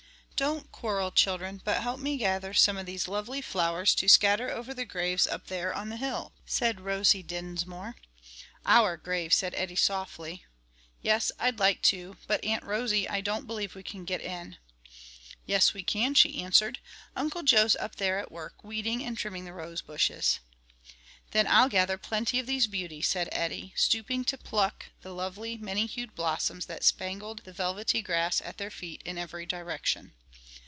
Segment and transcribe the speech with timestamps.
[0.43, 4.49] "Don't quarrel, children, but help me to gather some of these lovely flowers to scatter
[4.49, 7.95] over the graves up there on the hill," said Rosie Dinsmore.
[8.65, 10.45] "Our graves," said Eddie, softly.
[11.03, 14.57] "Yes I'd like to; but, Aunt Rosie, I don't believe we can get in."
[15.45, 16.79] "Yes, we can," she answered.
[17.15, 20.39] "Uncle Joe's up there at work, weeding and trimming the rosebushes."
[21.33, 25.85] "Then I'll gather plenty of these beauties," said Eddie, stooping to pluck the lovely, many
[25.85, 30.13] hued blossoms that spangled the velvety grass at their feet in every direction.